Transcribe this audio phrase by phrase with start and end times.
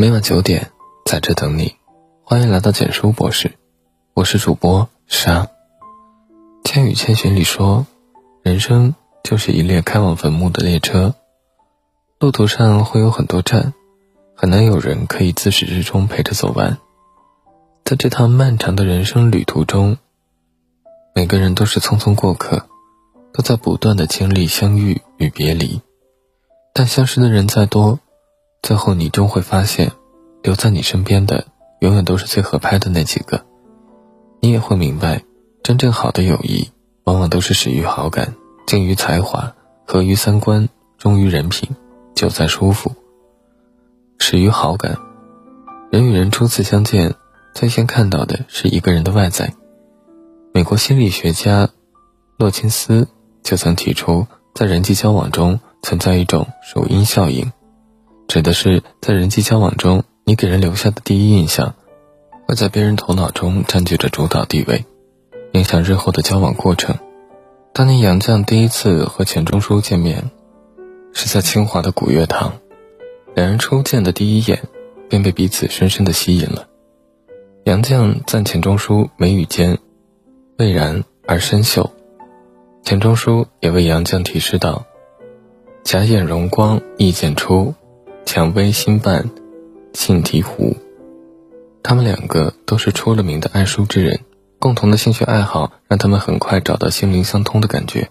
[0.00, 0.70] 每晚九点，
[1.06, 1.74] 在这等你。
[2.22, 3.54] 欢迎来到简书博士，
[4.14, 5.42] 我是主播沙。
[6.62, 7.84] 《千与千寻》里说，
[8.44, 11.16] 人生就是一列开往坟墓的列车，
[12.20, 13.74] 路途上会有很多站，
[14.36, 16.78] 很难有人可以自始至终陪着走完。
[17.84, 19.98] 在这趟漫长的人生旅途中，
[21.12, 22.68] 每个人都是匆匆过客，
[23.32, 25.82] 都在不断的经历相遇与别离。
[26.72, 27.98] 但相识的人再多，
[28.62, 29.92] 最后你终会发现，
[30.42, 31.46] 留在你身边的
[31.80, 33.44] 永远都是最合拍的那几个。
[34.40, 35.22] 你也会明白，
[35.62, 36.70] 真正好的友谊，
[37.04, 38.34] 往往都是始于好感，
[38.66, 39.54] 敬于才华，
[39.86, 41.70] 合于三观，忠于人品，
[42.14, 42.92] 久在舒服。
[44.18, 44.98] 始于好感，
[45.90, 47.14] 人与人初次相见，
[47.54, 49.54] 最先看到的是一个人的外在。
[50.52, 51.68] 美国心理学家
[52.36, 53.08] 洛钦斯
[53.42, 55.60] 就曾提出，在人际交往中。
[55.80, 57.52] 存在一种首因效应，
[58.28, 61.74] 指的是在人际交往中，你给人留下的第一印象，
[62.46, 64.84] 会在别人头脑中占据着主导地位，
[65.52, 66.98] 影响日后的交往过程。
[67.72, 70.30] 当年杨绛第一次和钱钟书见面，
[71.14, 72.52] 是在清华的古月堂，
[73.34, 74.62] 两人初见的第一眼，
[75.08, 76.68] 便被彼此深深的吸引了。
[77.64, 79.78] 杨绛赞钱钟书眉宇间，
[80.58, 81.90] 蔚然而深秀，
[82.82, 84.84] 钱钟书也为杨绛提示道。
[85.82, 87.74] 假眼容光意见出，
[88.30, 89.30] 蔷薇心瓣
[89.94, 90.76] 沁醍醐。
[91.82, 94.20] 他们两个都是出了名的爱书之人，
[94.58, 98.10] 共同的兴趣爱好让他们很快找到心灵相通的感觉。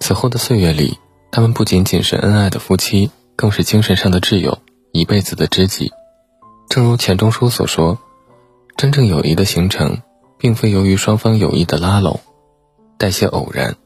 [0.00, 0.98] 此后的岁月里，
[1.30, 4.58] 他们不仅仅是恩爱的夫妻，更是精神上的挚友，
[4.90, 5.92] 一辈子的知己。
[6.68, 8.00] 正如钱钟书所说
[8.76, 10.02] ：“真正友谊的形成，
[10.38, 12.18] 并非由于双方友谊的拉拢，
[12.98, 13.76] 带些偶然，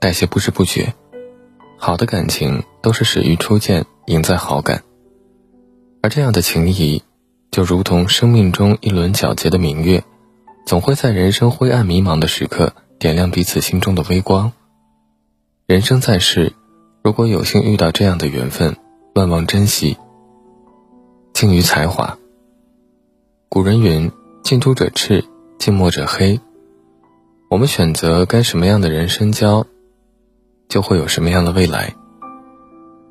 [0.00, 0.94] 带些不知不觉。”
[1.76, 4.82] 好的感情都是始于初见，赢在好感。
[6.02, 7.02] 而这样的情谊，
[7.50, 10.02] 就如同生命中一轮皎洁的明月，
[10.66, 14.52] 总会在人生灰暗迷茫的时刻，点亮彼此心中的微光。
[15.66, 16.54] 人生在世，
[17.02, 18.76] 如果有幸遇到这样的缘分，
[19.14, 19.96] 万望珍惜。
[21.32, 22.18] 敬于才华。
[23.48, 24.10] 古人云
[24.42, 25.24] ：“近朱者赤，
[25.58, 26.40] 近墨者黑。”
[27.50, 29.66] 我们选择跟什么样的人深交？
[30.68, 31.94] 就会有什么样的未来。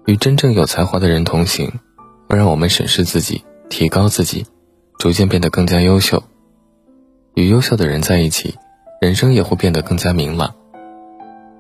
[0.06, 1.74] 与真正有才华的人同行，
[2.29, 4.45] 会让我们审视自己，提高自己，
[5.00, 6.22] 逐渐变得更加优秀。
[7.34, 8.53] 与优秀的人在一起，
[9.01, 10.53] 人生也会变得更加明朗。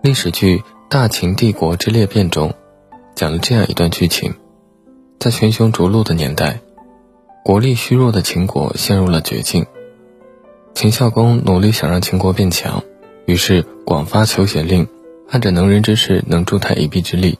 [0.03, 2.53] 历史剧《大秦帝国之裂变》中，
[3.15, 4.35] 讲了这样一段剧情：
[5.19, 6.59] 在群雄逐鹿的年代，
[7.43, 9.65] 国力虚弱的秦国陷入了绝境。
[10.75, 12.83] 秦孝公努力想让秦国变强，
[13.25, 14.87] 于是广发求贤令。
[15.31, 17.37] 按着能人之士能助他一臂之力。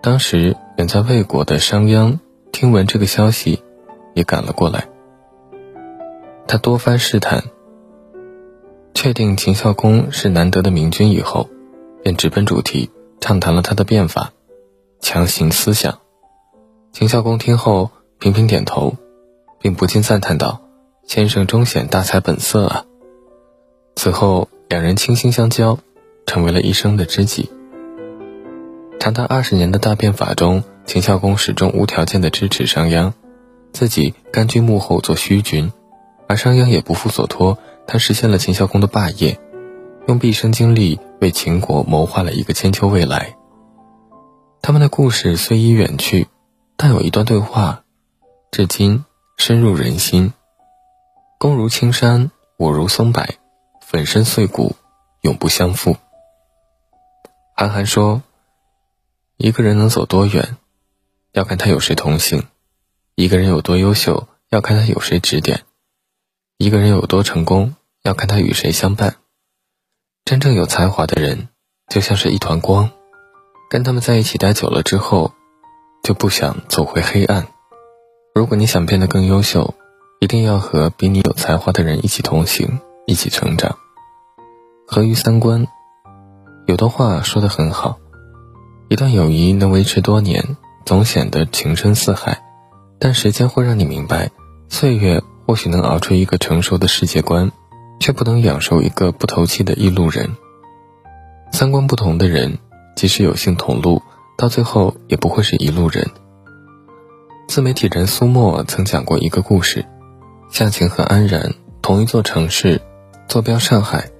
[0.00, 2.18] 当时远在魏国的商鞅
[2.52, 3.62] 听闻这个消息，
[4.14, 4.88] 也赶了过来。
[6.46, 7.42] 他多番试探，
[8.94, 11.48] 确定秦孝公是难得的明君以后，
[12.02, 12.90] 便直奔主题，
[13.20, 14.32] 畅谈了他的变法、
[15.00, 15.98] 强行思想。
[16.92, 18.94] 秦孝公听后频频点头，
[19.58, 20.60] 并不禁赞叹道
[21.08, 22.84] ：“先生终显大才本色啊！”
[23.96, 25.78] 此后两人倾心相交。
[26.24, 27.50] 成为了一生的知己。
[29.02, 33.12] 长达二十年的大变法中，秦孝公始终无条件的支持商鞅，
[33.72, 35.72] 自己甘居幕后做虚君，
[36.28, 39.40] 而商鞅也不负所托，他实现了秦孝公的霸业，
[40.06, 43.34] 用毕生精力为秦国谋划了一个千秋未来。
[44.60, 46.28] 他们的故事虽已远去，
[46.76, 47.82] 但有一段对话，
[48.52, 49.04] 至今
[49.36, 50.32] 深入人心：
[51.38, 53.26] 公如青山，我如松柏，
[53.80, 54.76] 粉身碎骨，
[55.22, 55.96] 永不相负。
[57.56, 58.22] 韩寒说
[59.42, 60.56] ：“一个人能走多远，
[61.32, 62.42] 要看他有谁同行；
[63.16, 65.62] 一个人有多优秀，要看他有谁指点；
[66.58, 69.16] 一个人有多成功，要看他与谁相伴。
[70.24, 71.48] 真正有才华的人，
[71.88, 72.92] 就像是一团光，
[73.68, 75.32] 跟他们在一起待久了之后，
[76.04, 77.48] 就不想走回黑暗。
[78.36, 79.74] 如果你想变得更优秀，
[80.20, 82.78] 一定要和比你有才华的人一起同行，
[83.08, 83.76] 一起成长，
[84.86, 85.66] 合于三观。”
[86.68, 87.98] 有的话说得很好，
[88.92, 92.42] 一段友谊能维持多年，总显得情深似海，
[92.98, 94.30] 但时间会让你明白，
[94.68, 97.50] 岁月或许能熬出一个成熟的世界观，
[98.00, 100.36] 却不能养熟一个不投气的一路人。
[101.52, 102.58] 三观不同的人，
[102.94, 104.02] 即使有幸同路，
[104.36, 106.06] 到最后也不会是一路人。
[107.48, 109.86] 自媒体人苏沫曾讲过一个故事：
[110.50, 112.82] 夏晴和安然同一座城市，
[113.26, 114.10] 坐标上海。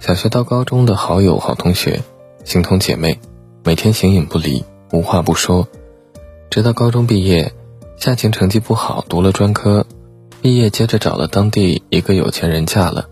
[0.00, 2.02] 小学到高中的好友、好同学，
[2.44, 3.20] 形同姐妹，
[3.64, 5.68] 每天形影不离，无话不说。
[6.50, 7.52] 直到高中毕业，
[7.96, 9.86] 夏晴成绩不好，读了专科，
[10.40, 13.08] 毕业接着找了当地一个有钱人嫁了，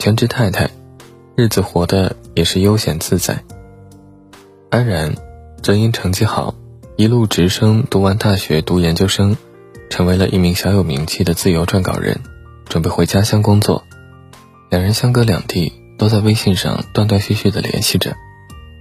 [0.00, 0.68] 全职太太，
[1.36, 3.44] 日子活得也是悠闲自在。
[4.68, 5.14] 安然，
[5.62, 6.56] 则因成绩好，
[6.96, 9.36] 一路直升，读完大学，读研究生，
[9.90, 12.18] 成为了一名小有名气的自由撰稿人，
[12.68, 13.84] 准备回家乡工作。
[14.70, 18.16] 两人相隔两地，都在微信上断断续续的联系着，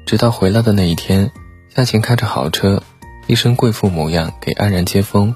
[0.09, 1.31] 直到回来的那一天，
[1.75, 2.81] 夏晴开着豪车。
[3.27, 5.35] 一身贵妇模样给安然接风，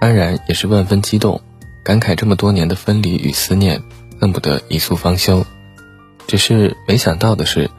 [0.00, 1.40] 安然也是万分激动，
[1.84, 3.80] 感慨这么多年的分离与思念，
[4.20, 5.46] 恨不得一宿方休。
[6.26, 7.70] 只是没想到的是，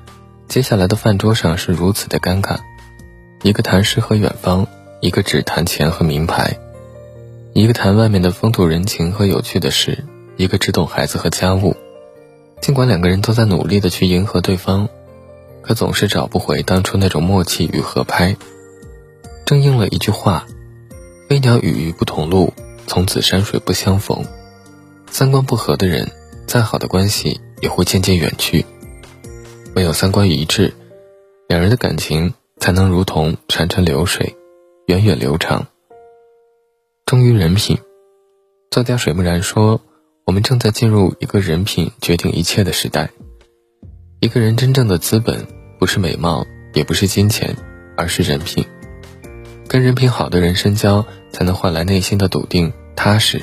[0.47, 2.59] 接下来的饭桌上是如此的尴尬，
[3.43, 4.65] 一个谈诗和远方，
[5.01, 6.57] 一个只谈钱和名牌，
[7.51, 10.05] 一个谈外面的风土人情和有趣的事，
[10.37, 11.75] 一个只懂孩子和家务。
[12.61, 14.87] 尽管两个人都在努力的去迎合对方，
[15.61, 18.35] 可总是找不回当初那种默契与合拍。
[19.45, 20.45] 正应了一句话
[21.27, 22.53] ：“飞鸟与鱼不同路，
[22.87, 24.25] 从此山水不相逢。”
[25.11, 26.09] 三观不合的人，
[26.47, 28.65] 再好的关系也会渐渐远去。
[29.75, 30.73] 唯有三观一致，
[31.47, 34.35] 两人的感情才能如同潺潺流水，
[34.87, 35.67] 源远流长。
[37.05, 37.77] 忠于人品，
[38.69, 39.81] 作家水木然说
[40.25, 43.09] ：“我们正在进入一个人品决定一切的时代。
[44.21, 45.47] 一个人真正的资本，
[45.79, 47.57] 不是美貌，也不是金钱，
[47.97, 48.63] 而是人品。”
[49.67, 53.41] 跟人品好的人深交，才能换来内心的笃定踏实。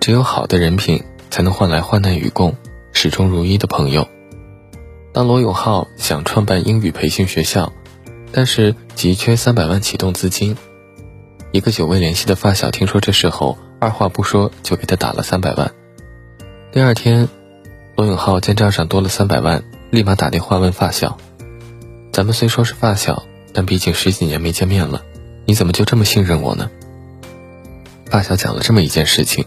[0.00, 2.56] 只有好的人品，才能换来患难与共、
[2.92, 4.08] 始终如一的朋友。
[5.12, 7.72] 当罗永浩想创办英语培训学校，
[8.32, 10.56] 但是急缺三百万启动资金，
[11.52, 15.70] 一个久未联系的发小听说这事后，二话不说就给他打了三百万。
[16.72, 17.28] 第二天，
[18.00, 21.18] 罗永浩见账上多了三百万，立马打电话问发小
[22.14, 25.02] ：“咱们虽说是发小，但毕竟十几年没见面了。”
[25.44, 26.70] 你怎么就这么信任我呢？
[28.06, 29.44] 发小讲了这么一件事情：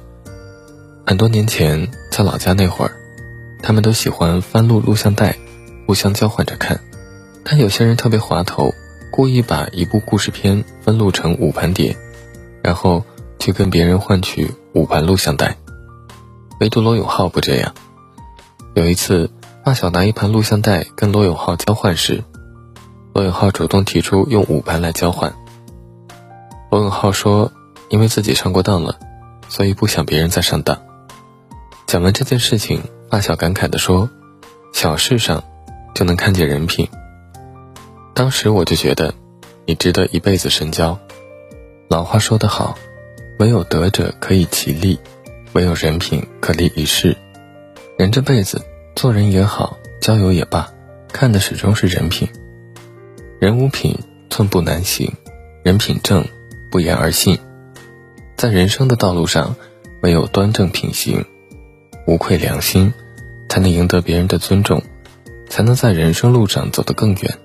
[1.03, 2.91] 很多年前在老家那会儿，
[3.63, 5.35] 他们都喜欢翻录录像带，
[5.87, 6.79] 互相交换着看。
[7.43, 8.71] 但有些人特别滑头，
[9.11, 11.97] 故意把一部故事片分录成五盘碟，
[12.61, 13.03] 然后
[13.39, 15.57] 去跟别人换取五盘录像带。
[16.59, 17.73] 唯独罗永浩不这样。
[18.75, 19.29] 有一次，
[19.63, 22.23] 发小拿一盘录像带跟罗永浩交换时，
[23.13, 25.31] 罗永浩主动提出用五盘来交换。
[26.71, 27.51] 罗永浩说
[27.89, 28.97] ：“因为自己上过当了，
[29.47, 30.81] 所以不想别人再上当。”
[31.85, 32.81] 讲完这件事情，
[33.11, 34.09] 发小感慨地说
[34.73, 35.43] ：“小事上
[35.93, 36.89] 就能看见人品。”
[38.15, 39.13] 当时我就觉得，
[39.67, 40.97] 你值得一辈子深交。
[41.89, 42.75] 老话说得好
[43.37, 44.99] ：“唯有德者可以其利，
[45.51, 47.15] 唯有人品可立一世。”
[47.97, 48.61] 人这辈子
[48.95, 50.71] 做人也好，交友也罢，
[51.09, 52.27] 看的始终是人品。
[53.39, 53.97] 人无品，
[54.29, 55.11] 寸步难行；
[55.63, 56.25] 人品正。
[56.71, 57.37] 不言而信，
[58.35, 59.55] 在人生的道路上，
[60.01, 61.23] 唯有端正品行，
[62.07, 62.91] 无愧良心，
[63.47, 64.81] 才能赢得别人的尊重，
[65.47, 67.37] 才能在人生路上走得更远。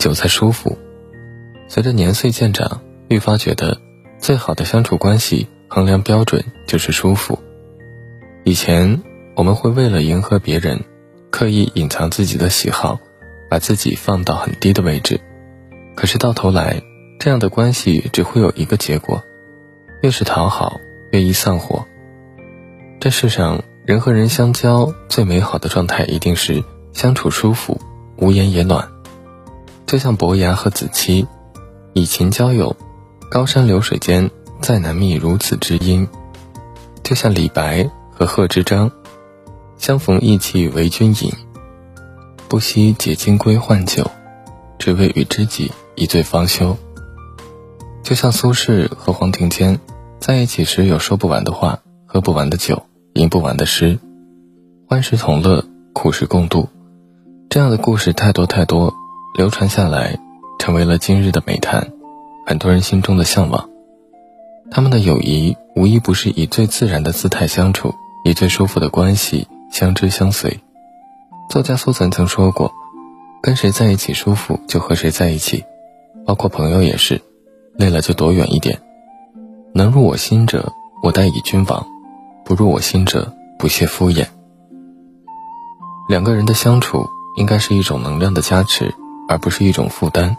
[0.00, 0.76] 久在舒服，
[1.68, 3.80] 随着年岁渐长，愈发觉得
[4.18, 7.38] 最好的相处关系衡量标准就是舒服。
[8.42, 9.00] 以前
[9.34, 10.84] 我们会为了迎合别人，
[11.30, 12.98] 刻意隐藏自己的喜好，
[13.48, 15.20] 把自己放到很低的位置，
[15.96, 16.82] 可是到头来。
[17.18, 19.22] 这样的关系只会有一个结果，
[20.02, 20.80] 越是讨好，
[21.12, 21.86] 越易散伙。
[22.98, 27.80] 这世上人和人相交最美好的状态，一定是相处舒服，
[28.16, 28.88] 无言也暖。
[29.86, 31.28] 就像伯牙和子期，
[31.92, 32.76] 以情交友，
[33.30, 34.28] 高山流水间
[34.60, 36.08] 再难觅如此知音。
[37.04, 38.90] 就像李白和贺知章，
[39.82, 41.32] 相逢意气为君饮，
[42.48, 44.08] 不惜解金龟换酒，
[44.78, 46.76] 只为与知己一醉方休。
[48.04, 49.80] 就像苏轼和黄庭坚
[50.20, 52.84] 在一起时，有说不完的话，喝不完的酒，
[53.14, 53.98] 吟不完的诗，
[54.88, 56.68] 欢时同乐，苦时共度，
[57.50, 58.94] 这样的故事太多太多，
[59.36, 60.16] 流传下来，
[60.60, 61.90] 成为了今日的美谈，
[62.46, 63.68] 很多人心中的向往。
[64.70, 67.92] 他们的友谊无一不是以最自然的姿态相处，
[68.24, 70.60] 以最舒服的关系相知相随。
[71.50, 72.72] 作家苏岑曾说过
[73.42, 75.64] ：“跟谁在一起舒服，就和谁在一起，
[76.24, 77.20] 包括朋友也是。”
[77.74, 78.82] 累了就躲远一点，
[79.72, 80.70] 能入我心者，
[81.02, 81.82] 我待以君王；
[82.44, 84.26] 不入我心者，不屑敷衍。
[86.06, 87.06] 两个人的相处
[87.38, 88.94] 应该是一种能量的加持，
[89.26, 90.36] 而不是一种负担。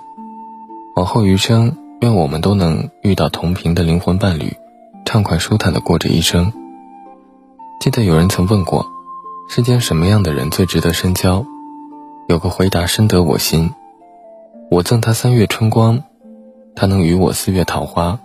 [0.95, 4.55] 往后余生，愿我们都能遇到同频的灵魂伴侣，
[5.03, 6.53] 畅快舒坦的过着一生。
[7.79, 8.85] 记得有人曾问过，
[9.49, 11.45] 世间什么样的人最值得深交？
[12.27, 13.71] 有个回答深得我心：
[14.71, 16.03] 我赠他三月春光。
[16.75, 18.19] 他能与我四月桃花，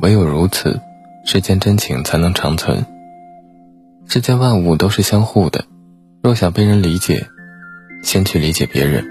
[0.00, 0.80] 唯有如此，
[1.24, 2.84] 世间真情才能长存。
[4.08, 5.64] 世间万物都是相互的，
[6.20, 7.28] 若想被人理解，
[8.02, 9.04] 先去理解别人；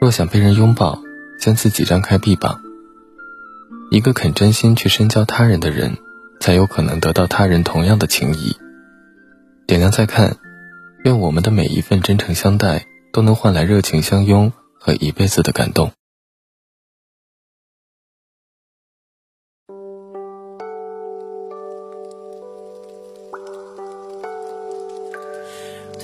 [0.00, 0.98] 若想被人拥抱，
[1.38, 2.60] 先自己张开臂膀。
[3.92, 5.96] 一个肯真心去深交他人的人，
[6.40, 8.56] 才有可能得到他人同样的情谊。
[9.68, 10.36] 点亮再看，
[11.06, 15.92] 愿我们的每一份真诚相待，都能换来热情相拥和一辈子的感动。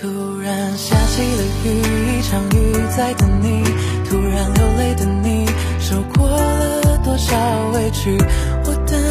[0.01, 3.65] 突然下起了雨，一场雨在等你。
[4.09, 5.47] 突然流泪的你，
[5.81, 7.37] 受过了多少
[7.71, 8.17] 委屈？
[8.65, 9.03] 我等，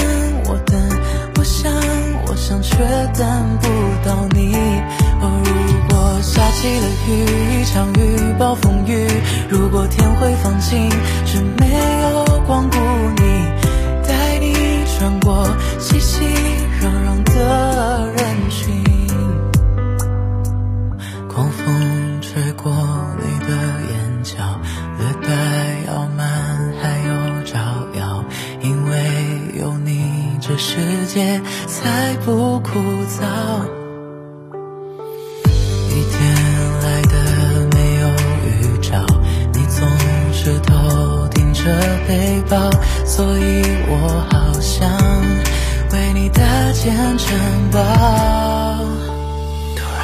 [0.45, 0.81] 我等，
[1.37, 1.69] 我想，
[2.27, 2.77] 我想，却
[3.13, 3.67] 等不
[4.07, 4.55] 到你。
[5.23, 9.07] 哦，果下起了雨，一场雨，暴风雨。
[9.49, 10.89] 如果天会放晴，
[11.25, 11.67] 却没
[12.01, 12.77] 有光顾
[13.17, 13.23] 你，
[14.07, 14.53] 带你
[14.85, 15.45] 穿过
[15.79, 16.23] 熙熙
[16.81, 18.73] 攘攘的人群。
[21.27, 22.71] 狂风吹过
[23.17, 23.51] 你的
[23.91, 24.35] 眼角，
[24.97, 27.59] 略带傲慢，还有招
[27.99, 28.23] 摇。
[28.61, 33.80] 因为有你，这世界才不枯燥。
[41.63, 41.71] 着
[42.07, 42.69] 背包，
[43.05, 44.89] 所以我好想
[45.91, 46.41] 为你搭
[46.73, 47.37] 建城
[47.71, 47.79] 堡。
[49.75, 50.01] 突然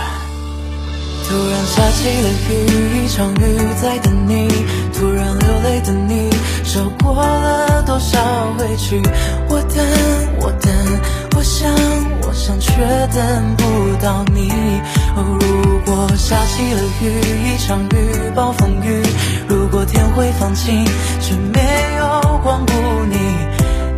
[1.28, 2.52] 突然下起了雨，
[3.04, 4.48] 一场雨在等你。
[4.94, 6.30] 突然流泪的你，
[6.64, 8.20] 受过了多少
[8.60, 9.02] 委屈？
[9.50, 9.86] 我等，
[10.40, 10.72] 我等，
[11.38, 11.72] 我想，
[12.24, 12.72] 我想，却
[13.14, 13.64] 等不
[14.04, 14.50] 到你。
[15.16, 17.06] 哦，如果下起了雨，
[17.46, 19.04] 一场雨，暴风雨。
[19.48, 20.84] 如果天会放晴，
[21.22, 21.62] 却没
[22.00, 22.74] 有光顾
[23.08, 23.18] 你，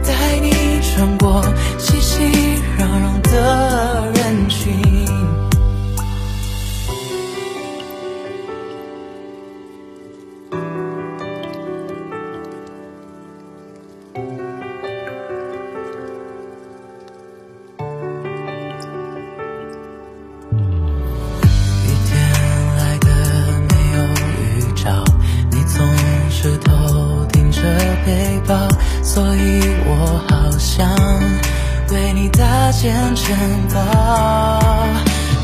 [0.04, 1.42] 带你穿过
[1.78, 2.26] 熙熙
[2.78, 3.89] 攘攘的
[32.82, 33.36] 你搭建城
[33.74, 33.80] 堡。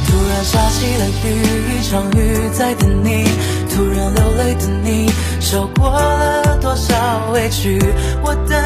[0.08, 1.28] 突然下起了雨，
[1.78, 3.26] 一场雨在等你。
[3.70, 5.12] 突然流泪的你，
[5.42, 6.96] 受过了多少
[7.34, 7.78] 委屈？
[8.24, 8.58] 我等，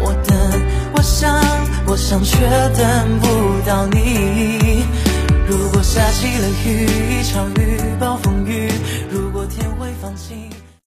[0.00, 0.36] 我等，
[0.94, 1.38] 我想，
[1.86, 2.38] 我想，却
[2.74, 4.86] 等不到你。
[5.46, 8.70] 如果下起了雨，一场雨，暴风雨。
[9.10, 10.53] 如果天会放晴。